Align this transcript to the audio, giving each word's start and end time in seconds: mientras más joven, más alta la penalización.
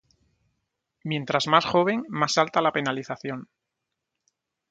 mientras 1.03 1.45
más 1.45 1.63
joven, 1.63 2.03
más 2.09 2.39
alta 2.39 2.59
la 2.59 2.71
penalización. 2.71 3.47